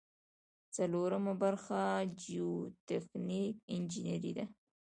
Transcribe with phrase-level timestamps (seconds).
[0.75, 1.81] څلورمه برخه
[2.21, 4.45] جیوتخنیک انجنیری ده.